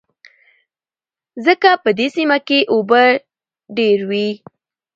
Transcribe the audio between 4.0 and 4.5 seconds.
وې.